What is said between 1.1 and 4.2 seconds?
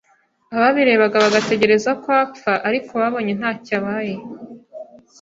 bagategereza ko apfa, ariko babonye ntacyo abaye,